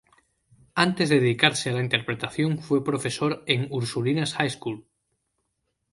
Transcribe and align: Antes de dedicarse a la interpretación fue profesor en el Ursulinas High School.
Antes 0.85 1.09
de 1.09 1.19
dedicarse 1.19 1.69
a 1.69 1.73
la 1.73 1.79
interpretación 1.81 2.57
fue 2.57 2.83
profesor 2.83 3.43
en 3.45 3.65
el 3.65 3.71
Ursulinas 3.71 4.33
High 4.33 4.49
School. 4.49 4.87